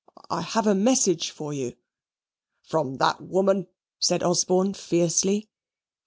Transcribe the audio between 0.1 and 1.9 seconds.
"I have a message for you."